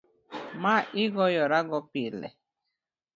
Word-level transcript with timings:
ma 0.61 0.75
igoyorago 1.03 1.77
pile 1.91 2.29